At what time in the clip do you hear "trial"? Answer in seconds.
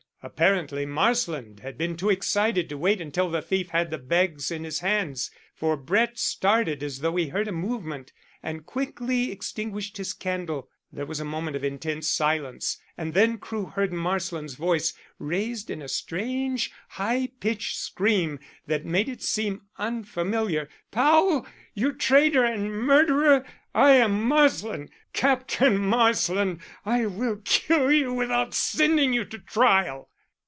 29.39-30.09